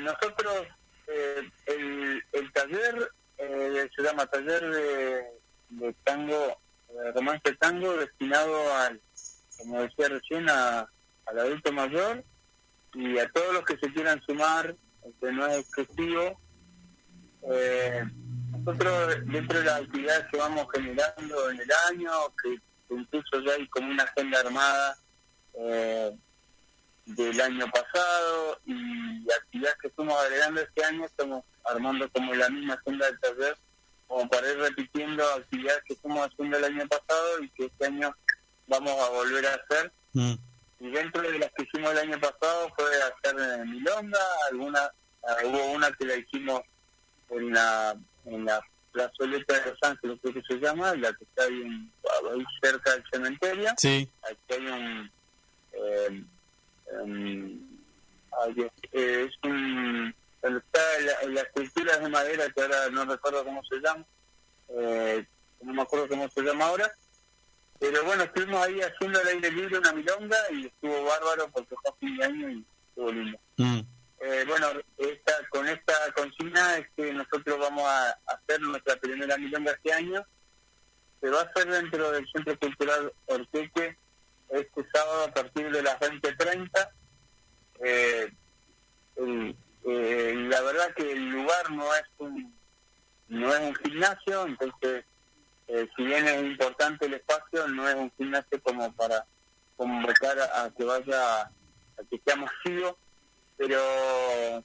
nosotros, 0.03 0.69
eh, 1.09 1.51
el, 1.67 2.23
el 2.33 2.53
taller 2.53 3.11
eh, 3.39 3.89
se 3.95 4.03
llama 4.03 4.27
Taller 4.27 4.71
de, 4.71 5.25
de 5.71 5.93
Tango, 6.05 6.59
Romance 7.15 7.53
Tango, 7.59 7.97
destinado 7.97 8.75
al, 8.77 9.01
como 9.59 9.83
decía 9.83 10.09
recién, 10.09 10.49
a, 10.49 10.89
al 11.27 11.39
adulto 11.39 11.73
mayor 11.73 12.25
y 12.95 13.19
a 13.19 13.29
todos 13.31 13.53
los 13.53 13.65
que 13.65 13.77
se 13.79 13.93
quieran 13.93 14.23
sumar, 14.23 14.75
que 15.21 15.33
no 15.33 15.47
es 15.47 15.59
excesivo. 15.59 16.41
Eh, 17.53 18.05
nosotros, 18.65 19.19
dentro 19.27 19.59
de 19.59 19.65
las 19.65 19.83
actividades 19.83 20.27
que 20.31 20.39
vamos 20.39 20.67
generando 20.73 21.51
en 21.51 21.61
el 21.61 21.69
año, 21.91 22.11
que, 22.43 22.57
incluso 22.95 23.41
ya 23.45 23.53
hay 23.53 23.67
como 23.69 23.91
una 23.91 24.05
agenda 24.05 24.41
armada 24.41 24.97
eh, 25.57 26.17
del 27.07 27.41
año 27.41 27.67
pasado 27.71 28.61
y 28.67 29.27
actividades 29.31 29.79
que 29.81 29.89
estamos 29.89 30.15
agregando 30.21 30.61
este 30.61 30.85
año, 30.85 31.05
estamos 31.05 31.45
armando 31.65 32.09
como 32.11 32.35
la 32.35 32.49
misma 32.49 32.75
agenda 32.75 33.07
del 33.07 33.21
taller, 33.21 33.57
como 34.07 34.29
para 34.29 34.51
ir 34.51 34.59
repitiendo 34.59 35.25
actividades 35.35 35.83
que 35.87 35.95
estamos 35.95 36.27
haciendo 36.27 36.59
el 36.59 36.65
año 36.65 36.87
pasado 36.89 37.43
y 37.43 37.49
que 37.51 37.67
este 37.67 37.87
año 37.87 38.15
vamos 38.67 38.93
a 39.01 39.11
volver 39.11 39.47
a 39.47 39.55
hacer. 39.55 39.93
Mm. 40.13 40.35
Y 40.79 40.91
dentro 40.91 41.23
de 41.23 41.39
las 41.39 41.51
que 41.53 41.63
hicimos 41.63 41.93
el 41.93 41.99
año 41.99 42.21
pasado 42.21 42.71
fue 42.77 42.87
hacer 42.87 43.61
en 43.61 43.71
milonga, 43.71 44.21
alguna, 44.51 44.91
ah, 45.27 45.37
hubo 45.45 45.73
una 45.73 45.91
que 45.93 46.05
la 46.05 46.17
hicimos 46.17 46.61
en 47.31 47.53
la 47.53 47.97
en 48.27 48.45
la 48.45 48.61
plazoleta 48.93 49.61
de 49.61 49.71
Los 49.71 49.79
Ángeles, 49.83 50.19
creo 50.23 50.35
que 50.35 50.43
se 50.43 50.59
llama, 50.59 50.95
la 50.95 51.13
que 51.13 51.25
está 51.25 51.45
ahí, 51.45 52.45
cerca 52.63 52.93
del 52.93 53.05
cementerio. 53.13 53.71
Sí. 53.77 54.11
Aquí 54.23 54.55
hay 54.55 54.67
un... 54.67 55.11
Eh, 55.77 56.25
es 58.93 59.31
un... 59.43 60.15
Está 60.43 60.81
la, 61.01 61.29
la 61.29 61.41
escultura 61.41 61.99
de 61.99 62.09
madera 62.09 62.49
que 62.51 62.63
ahora 62.63 62.89
no 62.91 63.05
recuerdo 63.05 63.45
cómo 63.45 63.65
se 63.65 63.81
llama, 63.81 64.05
eh, 64.69 65.27
no 65.63 65.73
me 65.73 65.83
acuerdo 65.83 66.09
cómo 66.09 66.29
se 66.29 66.43
llama 66.43 66.67
ahora, 66.67 66.93
pero 67.81 68.05
bueno, 68.05 68.23
estuvimos 68.23 68.65
ahí 68.65 68.81
haciendo 68.81 69.21
el 69.21 69.29
aire 69.29 69.51
libre 69.51 69.79
una 69.79 69.93
milonga 69.93 70.37
y 70.53 70.67
estuvo 70.67 71.05
bárbaro 71.05 71.49
porque 71.51 71.75
fue 71.83 71.93
fin 71.99 72.17
de 72.17 72.25
año 72.25 72.51
y 72.51 72.65
estuvo 72.89 73.11
lindo. 73.11 73.39
Mm. 73.57 73.81
Eh, 74.21 74.45
bueno, 74.47 74.69
esta, 74.99 75.33
con 75.51 75.67
esta 75.69 75.95
consigna 76.15 76.79
es 76.79 76.87
que 76.97 77.13
nosotros 77.13 77.59
vamos 77.59 77.85
a 77.85 78.17
hacer 78.27 78.61
nuestra 78.61 78.97
primera 78.97 79.37
milonga 79.37 79.73
este 79.73 79.93
año. 79.93 80.25
Se 81.21 81.29
va 81.29 81.41
a 81.41 81.45
hacer 81.45 81.67
dentro 81.69 82.13
del 82.13 82.27
Centro 82.33 82.57
Cultural 82.59 83.13
Orqueque 83.27 83.97
este 84.51 84.87
sábado 84.93 85.25
a 85.25 85.33
partir 85.33 85.71
de 85.71 85.83
las 85.83 85.99
20.30. 85.99 86.89
Eh, 87.81 88.33
eh, 89.19 90.35
la 90.49 90.61
verdad 90.63 90.95
que 90.95 91.13
el 91.13 91.31
lugar 91.31 91.71
no 91.71 91.95
es 91.95 92.05
un 92.19 92.57
no 93.29 93.53
es 93.53 93.61
un 93.61 93.75
gimnasio, 93.77 94.47
entonces 94.47 95.05
eh, 95.69 95.89
si 95.97 96.05
bien 96.05 96.27
es 96.29 96.43
importante 96.43 97.07
el 97.07 97.15
espacio, 97.15 97.67
no 97.69 97.89
es 97.89 97.95
un 97.97 98.13
gimnasio 98.17 98.61
como 98.63 98.93
para 98.93 99.25
convocar 99.77 100.39
a, 100.39 100.71
que 100.71 100.85
vaya, 100.85 101.41
a 101.43 102.03
que 102.09 102.21
sea 102.25 102.37
masivo, 102.37 102.97
pero 103.57 103.79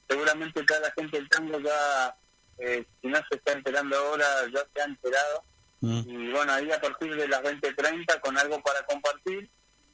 seguramente 0.08 0.62
toda 0.62 0.80
la 0.80 0.92
gente 0.92 1.18
del 1.18 1.28
tango 1.28 1.58
ya, 1.58 2.16
eh, 2.58 2.84
si 3.00 3.08
no 3.08 3.18
se 3.28 3.36
está 3.36 3.52
enterando 3.52 3.96
ahora, 3.96 4.26
ya 4.52 4.64
se 4.72 4.80
ha 4.80 4.84
enterado. 4.84 5.44
Mm. 5.80 6.02
Y 6.06 6.30
bueno, 6.30 6.52
ahí 6.52 6.70
a 6.70 6.80
partir 6.80 7.16
de 7.16 7.26
las 7.26 7.42
20.30 7.42 8.20
con 8.20 8.38
algo 8.38 8.62
para 8.62 8.84
compartir, 8.86 9.50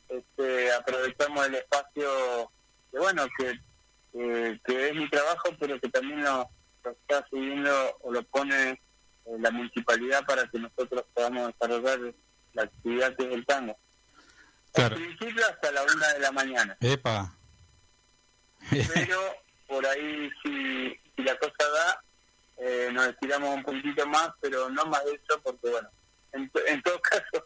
este, 0.08 0.72
aprovechamos 0.72 1.46
el 1.46 1.54
espacio 1.56 2.50
que 2.90 2.98
bueno, 2.98 3.26
que, 3.36 4.60
que 4.64 4.88
es 4.88 4.94
mi 4.94 5.08
trabajo, 5.10 5.50
pero 5.58 5.78
que 5.80 5.88
también 5.88 6.24
lo, 6.24 6.48
lo 6.84 6.90
está 6.90 7.26
subiendo 7.28 7.98
o 8.00 8.12
lo 8.12 8.22
pone 8.24 8.80
la 9.38 9.50
municipalidad 9.50 10.24
para 10.24 10.46
que 10.48 10.58
nosotros 10.58 11.04
podamos 11.12 11.52
desarrollar 11.52 12.14
la 12.54 12.62
actividad 12.62 13.14
que 13.16 13.24
es 13.24 13.34
el 13.34 13.46
tango. 13.46 13.76
Claro. 14.72 14.96
principio 14.96 15.44
hasta 15.46 15.72
la 15.72 15.82
una 15.82 16.08
de 16.12 16.20
la 16.20 16.32
mañana. 16.32 16.76
Epa. 16.80 17.34
Pero 18.70 19.20
por 19.66 19.86
ahí 19.86 20.30
si, 20.42 20.98
si 21.16 21.22
la 21.22 21.36
cosa 21.36 21.70
da, 21.74 22.02
eh, 22.58 22.90
nos 22.92 23.08
estiramos 23.08 23.54
un 23.54 23.62
poquitito 23.62 24.06
más, 24.06 24.30
pero 24.40 24.68
no 24.70 24.84
más 24.86 25.04
de 25.04 25.14
eso 25.14 25.40
porque 25.42 25.70
bueno, 25.70 25.88
en, 26.32 26.50
en 26.66 26.82
todo 26.82 27.00
caso 27.00 27.44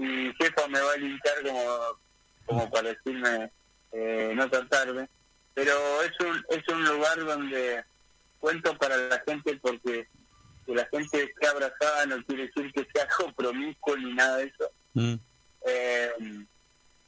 mi 0.00 0.32
jefa 0.34 0.66
me 0.68 0.80
va 0.80 0.92
a 0.92 0.96
linchar 0.96 1.42
como, 1.44 1.98
como 2.46 2.70
para 2.70 2.88
decirme 2.88 3.50
eh, 3.92 4.32
no 4.34 4.48
tratarme. 4.48 5.08
Pero 5.52 5.72
es 6.02 6.12
un, 6.20 6.44
es 6.48 6.68
un 6.68 6.84
lugar 6.84 7.18
donde 7.24 7.84
cuento 8.38 8.76
para 8.78 8.96
la 8.96 9.22
gente 9.26 9.58
porque 9.60 10.08
que 10.66 10.74
la 10.74 10.86
gente 10.86 11.22
esté 11.22 11.46
abrazada 11.46 12.06
no 12.06 12.24
quiere 12.24 12.46
decir 12.46 12.72
que 12.72 12.86
sea 12.94 13.06
compromiso 13.18 13.96
ni 13.98 14.14
nada 14.14 14.38
de 14.38 14.44
eso. 14.44 14.72
Mm. 14.94 15.14
Eh, 15.66 16.10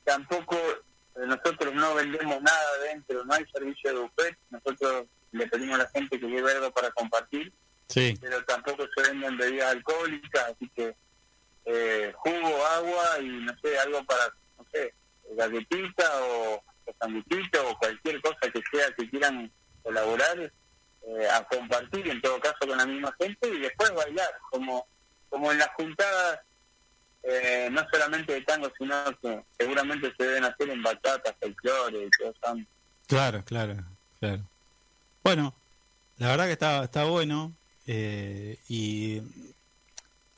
tampoco 0.05 0.57
eh, 0.57 1.27
nosotros 1.27 1.75
no 1.75 1.95
vendemos 1.95 2.43
nada 2.43 2.79
dentro, 2.91 3.25
no 3.25 3.33
hay 3.33 3.45
servicio 3.53 3.95
de 3.95 4.01
buffet, 4.01 4.37
nosotros 4.51 5.07
le 5.33 5.47
pedimos 5.47 5.77
a 5.77 5.85
la 5.85 5.91
gente 5.91 6.21
que 6.21 6.27
lleve 6.27 6.53
algo 6.53 6.71
para 6.73 6.91
compartir, 6.91 7.51
sí. 7.89 8.15
pero 8.21 8.45
tampoco 8.45 8.85
se 8.95 9.11
venden 9.11 9.39
bebidas 9.39 9.73
alcohólicas, 9.73 10.51
así 10.51 10.71
que 10.75 10.95
eh, 11.66 12.12
jugo, 12.16 12.66
agua 12.66 13.19
y 13.21 13.28
no 13.28 13.52
sé, 13.61 13.78
algo 13.78 14.04
para, 14.04 14.26
no 14.59 14.64
sé, 14.73 14.95
galletita 15.31 16.04
o, 16.23 16.54
o 16.54 17.71
o 17.71 17.78
cualquier 17.78 18.21
cosa 18.21 18.50
que 18.52 18.62
sea 18.71 18.87
que 18.97 19.09
quieran 19.09 19.50
colaborar, 19.83 20.52
eh, 21.04 21.28
a 21.33 21.42
compartir, 21.45 22.09
en 22.09 22.21
todo 22.21 22.38
caso 22.40 22.59
con 22.61 22.76
la 22.76 22.87
misma 22.87 23.14
gente, 23.21 23.49
y 23.49 23.59
después 23.59 23.92
bailar, 23.92 24.31
como, 24.50 24.87
como 25.28 25.50
en 25.50 25.59
las 25.59 25.69
juntadas, 25.75 26.40
eh, 27.25 27.69
no 27.71 27.85
solamente 27.92 28.35
de 28.35 28.40
tango, 28.42 28.71
sino 28.78 28.95
que 29.21 29.42
seguramente 29.59 30.12
se 30.16 30.25
deben 30.25 30.45
hacer 30.45 30.71
en 30.71 30.83
bachata, 30.83 31.35
folclore 31.40 32.04
y 32.04 32.11
todo 32.19 32.31
eso. 32.31 32.66
Claro, 33.07 33.42
claro, 33.45 33.76
claro. 34.21 34.42
Bueno, 35.23 35.54
la 36.19 36.28
verdad 36.28 36.47
que 36.47 36.52
está, 36.52 36.85
está 36.85 37.04
bueno 37.04 37.52
eh, 37.87 38.59
y 38.69 39.21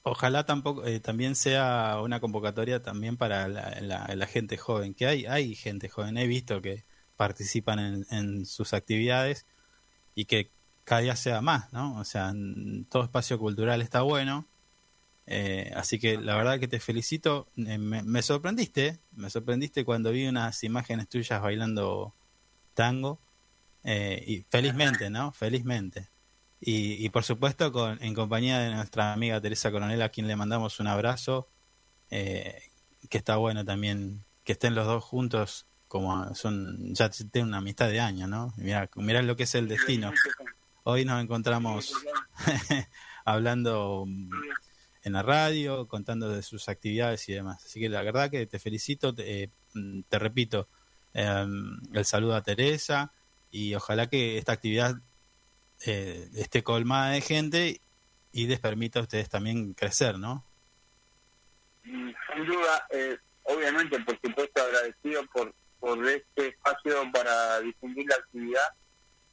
ojalá 0.04 0.46
tampoco 0.46 0.84
también 1.02 1.34
sea 1.34 1.98
una 2.02 2.20
convocatoria 2.20 2.82
también 2.82 3.16
para 3.16 3.48
la, 3.48 4.26
gente 4.26 4.56
joven, 4.56 4.94
que 4.94 5.06
hay, 5.06 5.26
hay 5.26 5.56
gente 5.56 5.88
joven, 5.88 6.16
he 6.16 6.28
visto 6.28 6.62
que 6.62 6.84
participan 7.16 7.78
en, 7.80 8.06
en 8.10 8.46
sus 8.46 8.72
actividades 8.72 9.46
y 10.14 10.26
que 10.26 10.52
cada 10.84 11.00
día 11.00 11.16
sea 11.16 11.40
más, 11.40 11.72
¿no? 11.72 11.98
O 11.98 12.04
sea, 12.04 12.32
todo 12.88 13.04
espacio 13.04 13.38
cultural 13.38 13.82
está 13.82 14.02
bueno. 14.02 14.46
Eh, 15.26 15.72
así 15.74 15.98
que 15.98 16.18
la 16.18 16.36
verdad 16.36 16.60
que 16.60 16.68
te 16.68 16.80
felicito. 16.80 17.48
Eh, 17.56 17.78
me, 17.78 18.22
sorprendiste, 18.22 19.00
me 19.12 19.30
sorprendiste 19.30 19.84
cuando 19.84 20.12
vi 20.12 20.26
unas 20.26 20.62
imágenes 20.62 21.08
tuyas 21.08 21.40
bailando 21.42 22.14
tango. 22.74 23.18
Eh, 23.82 24.22
y 24.26 24.42
felizmente, 24.48 25.10
¿no? 25.10 25.32
Felizmente. 25.32 26.10
Y, 26.66 27.04
y 27.04 27.08
por 27.10 27.24
supuesto 27.24 27.70
con, 27.72 28.02
en 28.02 28.14
compañía 28.14 28.58
de 28.58 28.74
nuestra 28.74 29.12
amiga 29.12 29.40
Teresa 29.40 29.70
Coronel, 29.70 30.00
a 30.00 30.08
quien 30.08 30.26
le 30.26 30.36
mandamos 30.36 30.80
un 30.80 30.86
abrazo, 30.86 31.48
que 32.08 33.18
está 33.18 33.36
bueno 33.36 33.64
también 33.64 34.24
que 34.44 34.52
estén 34.52 34.74
los 34.74 34.86
dos 34.86 35.02
juntos 35.02 35.66
como 35.88 36.34
son 36.34 36.92
ya 36.92 37.08
tienen 37.08 37.48
una 37.48 37.58
amistad 37.58 37.88
de 37.88 38.00
años, 38.00 38.28
¿no? 38.28 38.52
Mira, 38.56 38.90
mira 38.96 39.22
lo 39.22 39.36
que 39.36 39.44
es 39.44 39.54
el 39.54 39.68
destino. 39.68 40.12
Hoy 40.82 41.04
nos 41.04 41.22
encontramos 41.22 41.92
hablando 43.24 44.04
en 45.04 45.12
la 45.12 45.22
radio, 45.22 45.86
contando 45.86 46.28
de 46.28 46.42
sus 46.42 46.68
actividades 46.68 47.28
y 47.28 47.34
demás. 47.34 47.64
Así 47.64 47.78
que 47.78 47.88
la 47.88 48.02
verdad 48.02 48.28
que 48.28 48.46
te 48.46 48.58
felicito, 48.58 49.14
te, 49.14 49.50
mm, 49.74 50.00
repito, 50.10 50.68
em, 51.12 51.78
el 51.92 52.04
saludo 52.04 52.34
a 52.34 52.42
Teresa 52.42 53.12
y 53.50 53.74
ojalá 53.74 54.08
que 54.08 54.36
esta 54.36 54.52
actividad 54.52 54.96
eh, 55.86 56.28
esté 56.34 56.62
colmada 56.62 57.10
de 57.10 57.20
gente 57.20 57.80
y 58.32 58.46
les 58.46 58.60
permita 58.60 58.98
a 58.98 59.02
ustedes 59.02 59.28
también 59.28 59.74
crecer, 59.74 60.18
¿no? 60.18 60.44
Sin 61.82 62.46
duda, 62.46 62.86
eh, 62.90 63.16
obviamente, 63.44 64.00
por 64.00 64.18
supuesto, 64.20 64.62
agradecido 64.62 65.24
por 65.26 65.54
por 65.84 66.02
este 66.08 66.48
espacio 66.48 67.12
para 67.12 67.60
difundir 67.60 68.06
la 68.08 68.16
actividad, 68.16 68.72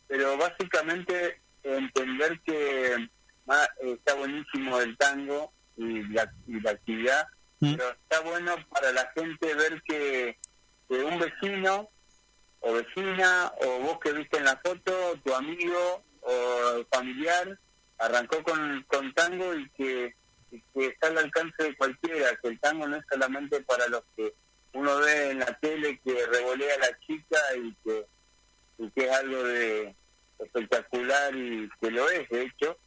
pero 0.06 0.38
básicamente 0.38 1.40
entender 1.64 2.42
que 2.42 3.08
ah, 3.48 3.70
está 3.82 4.16
buenísimo 4.16 4.82
el 4.82 4.98
tango 4.98 5.54
y 5.78 6.04
la, 6.10 6.30
actividad, 6.70 7.26
mm. 7.62 7.76
pero 7.76 7.92
está 7.92 8.20
bueno 8.20 8.56
para 8.70 8.92
la 8.92 9.10
gente 9.16 9.56
ver 9.56 9.82
que, 9.84 10.38
un 10.90 11.20
vecino 11.20 11.90
o 12.60 12.74
vecina 12.74 13.54
o 13.66 13.80
vos 13.80 14.00
que 14.04 14.12
viste 14.12 14.38
en 14.38 14.44
la 14.44 14.58
foto, 14.58 15.18
tu 15.24 15.34
amigo 15.34 16.04
familiar 16.92 17.58
arrancó 17.98 18.44
con, 18.44 18.84
con 18.88 19.14
tango 19.14 19.54
y 19.56 19.70
que, 19.72 20.16
está 20.76 21.08
al 21.08 21.18
alcance 21.18 21.64
de 21.64 21.76
cualquiera, 21.78 22.36
que 22.42 22.50
el 22.50 22.60
tango 22.60 22.88
no 22.88 22.98
es 22.98 23.04
solamente 23.10 23.62
para 23.62 23.88
los 23.88 24.04
que 24.18 24.34
uno 24.74 24.98
ve 24.98 25.32
en 25.32 25.40
la 25.40 25.58
tele 25.60 26.00
que 26.04 26.26
revolea 26.28 26.78
la 26.80 27.00
chica 27.00 27.38
y 27.56 27.74
que, 27.84 28.06
y 28.80 28.92
que 28.92 29.06
es 29.06 29.12
algo 29.12 29.44
de 29.44 29.96
espectacular 30.40 31.36
y 31.36 31.70
que 31.80 31.92
lo 31.92 32.10
es, 32.10 32.28
de 32.30 32.42
hecho, 32.44 32.78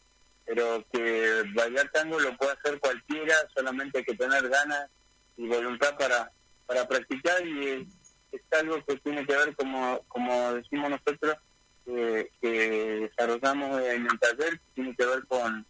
pero 0.44 0.84
que 0.92 1.42
bailar 1.54 1.90
tango 1.90 2.18
lo 2.20 2.36
puede 2.36 2.52
hacer 2.52 2.78
cualquiera, 2.80 3.34
solamente 3.54 3.98
hay 3.98 4.04
que 4.04 4.16
tener 4.16 4.48
ganas 4.48 4.90
y 5.36 5.46
voluntad 5.46 5.96
para, 5.96 6.30
para 6.66 6.86
practicar 6.86 7.46
y 7.46 7.68
es, 7.68 8.42
algo 8.50 8.84
que 8.84 8.96
tiene 8.96 9.26
que 9.26 9.36
ver, 9.36 9.54
como, 9.56 10.00
como 10.08 10.54
decimos 10.54 10.90
nosotros, 10.90 11.36
que 11.84 12.30
desarrollamos 12.40 13.80
en 13.82 14.06
el 14.06 14.18
taller, 14.18 14.60
tiene 14.74 14.94
que 14.96 15.06
ver 15.06 15.26
con, 15.26 15.66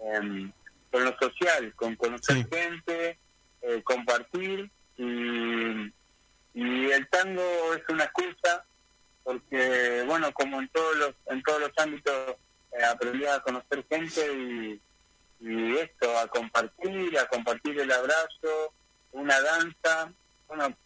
em, 0.00 0.52
con 0.90 1.04
lo 1.04 1.16
social, 1.18 1.72
con 1.74 1.96
conocer 1.96 2.46
gente, 2.48 3.18
eh, 3.62 3.82
compartir 3.82 4.70
y, 4.96 5.92
y 6.54 6.90
el 6.90 7.08
tango 7.08 7.42
es 7.74 7.82
una 7.88 8.04
excusa 8.04 8.64
porque 9.22 10.04
bueno 10.06 10.32
como 10.34 10.60
en 10.60 10.68
todos 10.68 10.96
los 10.96 11.14
en 11.26 11.42
todos 11.42 11.60
los 11.62 11.70
ámbitos 11.78 12.36
eh, 12.72 12.84
aprendí 12.84 13.24
a 13.24 13.40
conocer 13.40 13.84
gente 13.88 14.20
y, 14.34 14.80
y 15.40 15.76
esto 15.78 16.16
a 16.18 16.28
compartir 16.28 17.18
a 17.18 17.26
compartir 17.26 17.80
el 17.80 17.90
abrazo 17.90 18.74
una 19.12 19.40
danza 19.40 20.12
bueno 20.46 20.76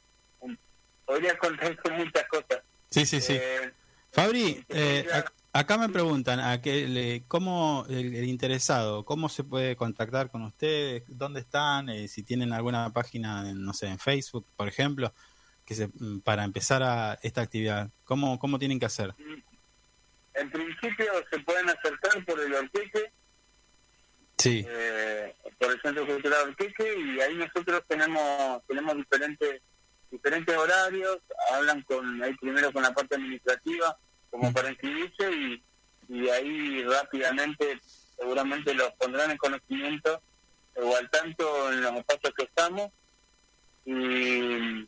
podría 1.08 1.38
contarse 1.38 1.90
muchas 1.90 2.28
cosas. 2.28 2.62
Sí 2.90 3.06
sí 3.06 3.20
sí. 3.20 3.32
Eh, 3.40 3.72
Fabri 4.10 4.64
eh, 4.68 5.06
acá 5.52 5.76
me 5.78 5.88
preguntan 5.88 6.40
a 6.40 6.60
que 6.60 6.88
le, 6.88 7.24
cómo 7.28 7.84
el, 7.88 8.24
interesado 8.24 9.04
cómo 9.04 9.28
se 9.28 9.44
puede 9.44 9.76
contactar 9.76 10.30
con 10.30 10.42
ustedes 10.42 11.04
dónde 11.08 11.40
están 11.40 11.88
si 12.08 12.22
tienen 12.22 12.52
alguna 12.52 12.92
página 12.92 13.52
no 13.54 13.72
sé 13.74 13.86
en 13.88 13.98
Facebook 13.98 14.46
por 14.56 14.68
ejemplo 14.68 15.12
que 15.68 15.74
se, 15.74 15.88
mm, 15.88 16.20
para 16.20 16.44
empezar 16.44 16.82
a 16.82 17.18
esta 17.22 17.42
actividad? 17.42 17.90
¿Cómo, 18.04 18.38
¿Cómo 18.38 18.58
tienen 18.58 18.80
que 18.80 18.86
hacer? 18.86 19.14
En 20.32 20.50
principio 20.50 21.12
se 21.30 21.38
pueden 21.40 21.68
acercar 21.68 22.24
por 22.24 22.40
el 22.40 22.54
Orqueque, 22.54 23.12
sí. 24.38 24.64
Eh, 24.66 25.34
por 25.58 25.70
el 25.70 25.78
Centro 25.82 26.06
Cultural 26.06 26.48
Orqueque, 26.48 26.94
y 26.98 27.20
ahí 27.20 27.34
nosotros 27.34 27.82
tenemos 27.86 28.62
tenemos 28.66 28.96
diferentes 28.96 29.60
diferentes 30.10 30.56
horarios, 30.56 31.18
hablan 31.52 31.82
con 31.82 32.22
ahí 32.22 32.34
primero 32.36 32.72
con 32.72 32.82
la 32.82 32.92
parte 32.92 33.16
administrativa, 33.16 33.96
como 34.30 34.52
para 34.52 34.70
inscribirse, 34.70 35.30
y, 35.30 35.62
y 36.08 36.28
ahí 36.28 36.84
rápidamente 36.84 37.80
seguramente 38.16 38.74
los 38.74 38.92
pondrán 38.94 39.30
en 39.30 39.36
conocimiento 39.38 40.20
o 40.74 40.96
al 40.96 41.08
tanto 41.10 41.72
en 41.72 41.80
los 41.80 41.92
espacios 41.94 42.34
que 42.34 42.44
estamos. 42.44 42.90
Y 43.84 44.86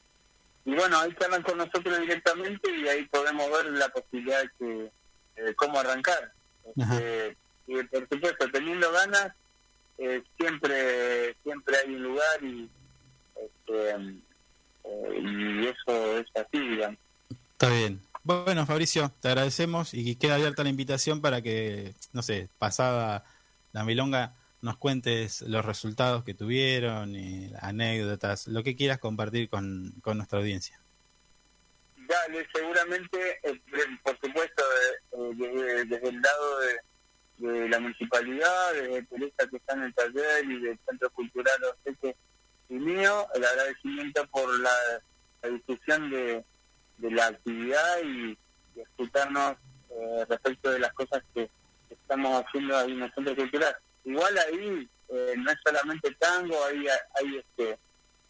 y 0.64 0.74
bueno, 0.74 0.98
ahí 1.00 1.14
hablan 1.24 1.42
con 1.42 1.58
nosotros 1.58 2.00
directamente 2.00 2.70
y 2.70 2.86
ahí 2.88 3.04
podemos 3.06 3.50
ver 3.50 3.72
la 3.72 3.88
posibilidad 3.88 4.42
de 4.58 4.92
eh, 5.36 5.54
cómo 5.56 5.80
arrancar. 5.80 6.32
Este, 6.76 7.36
y 7.66 7.82
por 7.84 8.08
supuesto, 8.08 8.50
teniendo 8.52 8.92
ganas, 8.92 9.32
eh, 9.98 10.22
siempre 10.38 11.34
siempre 11.42 11.76
hay 11.78 11.94
un 11.94 12.02
lugar 12.02 12.44
y, 12.44 12.68
este, 13.36 13.90
eh, 13.90 14.20
y 15.20 15.66
eso 15.66 16.18
es 16.18 16.26
así, 16.34 16.58
digamos. 16.58 16.98
Está 17.52 17.68
bien. 17.68 18.00
Bueno, 18.22 18.66
Fabricio, 18.66 19.10
te 19.20 19.28
agradecemos 19.28 19.94
y 19.94 20.16
queda 20.16 20.34
abierta 20.34 20.62
la 20.62 20.68
invitación 20.68 21.20
para 21.20 21.40
que, 21.40 21.94
no 22.12 22.22
sé, 22.22 22.48
pasada 22.58 23.24
la 23.72 23.84
milonga, 23.84 24.34
nos 24.62 24.76
cuentes 24.76 25.42
los 25.42 25.64
resultados 25.64 26.22
que 26.24 26.34
tuvieron, 26.34 27.16
y 27.16 27.50
anécdotas, 27.60 28.46
lo 28.46 28.62
que 28.62 28.76
quieras 28.76 28.98
compartir 28.98 29.48
con, 29.48 29.94
con 30.02 30.18
nuestra 30.18 30.38
audiencia. 30.38 30.78
Dale, 31.96 32.46
seguramente, 32.52 33.38
eh, 33.42 33.60
por 34.02 34.18
supuesto, 34.20 34.62
eh, 35.12 35.34
desde, 35.88 36.08
el 36.08 36.20
lado 36.20 36.60
de, 37.38 37.68
la 37.68 37.78
municipalidad, 37.78 38.74
desde 38.74 39.02
Teresa 39.04 39.48
que 39.50 39.56
está 39.56 39.74
en 39.74 39.82
el 39.84 39.94
taller 39.94 40.44
y 40.44 40.60
del 40.60 40.78
Centro 40.86 41.08
Cultural 41.10 41.56
Oseque 41.64 42.16
y 42.70 42.74
mío, 42.74 43.26
el 43.34 43.44
agradecimiento 43.44 44.26
por 44.28 44.58
la, 44.60 44.70
discusión 45.50 46.10
de, 46.10 46.44
la 46.98 47.26
actividad 47.26 48.02
y, 48.04 48.38
escucharnos 48.76 49.56
eh, 49.90 50.24
respecto 50.28 50.70
de 50.70 50.78
las 50.78 50.92
cosas 50.94 51.22
que 51.34 51.50
estamos 51.90 52.42
haciendo 52.42 52.78
ahí 52.78 52.92
en 52.92 53.02
el 53.02 53.12
Centro 53.12 53.36
Cultural. 53.36 53.76
Igual 54.04 54.38
ahí 54.38 54.88
eh, 55.08 55.34
no 55.36 55.50
es 55.50 55.58
solamente 55.62 56.14
tango, 56.14 56.64
ahí 56.64 56.86
hay 57.14 57.36
este 57.36 57.78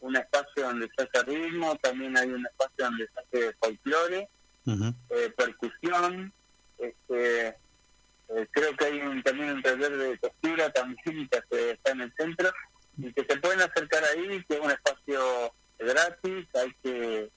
un 0.00 0.16
espacio 0.16 0.64
donde 0.64 0.88
se 0.96 1.03
hace 1.03 1.22
ritmo, 1.24 1.76
también 1.76 2.16
hay 2.16 2.29
un 2.29 2.44
espacio 2.46 2.87
donde 2.87 3.07
se 3.07 3.20
hace 3.20 3.57
folclore, 3.61 4.29
eh, 4.66 5.33
percusión, 5.37 6.33
este, 6.79 7.48
eh, 7.48 8.46
creo 8.50 8.76
que 8.76 8.85
hay 8.87 9.00
un, 9.00 9.22
también 9.22 9.50
un 9.50 9.62
taller 9.62 9.96
de 9.96 10.18
costura 10.18 10.70
también 10.70 11.29
que 11.29 11.70
está 11.72 11.90
en 11.90 12.00
el 12.03 12.12
centro 12.16 12.50
y 12.98 13.12
que 13.12 13.24
se 13.29 13.37
pueden 13.40 13.61
acercar 13.61 14.03
ahí, 14.05 14.44
que 14.48 14.55
es 14.55 14.61
un 14.61 14.70
espacio 14.70 15.53
gratis, 15.79 16.46
hay 16.55 16.72
que 16.83 17.31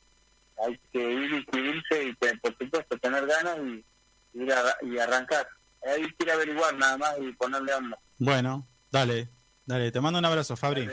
hay 0.57 0.79
que 0.91 0.99
ir 0.99 1.33
inscribirse 1.33 2.03
y 2.05 2.13
por 2.13 2.57
supuesto 2.57 2.97
tener 2.99 3.25
ganas 3.25 3.57
y 3.59 3.85
ir 4.33 4.53
y 4.83 4.99
arrancar. 4.99 5.47
Ahí 5.85 6.03
quiere 6.17 6.33
averiguar 6.33 6.75
nada 6.75 6.97
más 6.97 7.15
y 7.19 7.31
ponerle 7.33 7.73
onda. 7.73 7.97
Bueno, 8.17 8.67
dale, 8.91 9.29
dale. 9.65 9.91
Te 9.91 9.99
mando 9.99 10.19
un 10.19 10.25
abrazo, 10.25 10.55
Fabri. 10.55 10.89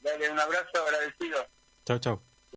Dale, 0.00 0.30
un 0.30 0.38
abrazo 0.38 0.84
agradecido. 0.86 1.46
Chao, 1.86 1.98
chao. 1.98 2.33